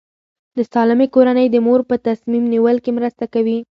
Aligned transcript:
د 0.57 0.59
سالمې 0.73 1.07
کورنۍ 1.15 1.47
د 1.51 1.55
مور 1.65 1.81
په 1.89 1.95
تصمیم 2.07 2.43
نیول 2.53 2.77
کې 2.83 2.91
مرسته 2.97 3.25
کوي. 3.33 3.57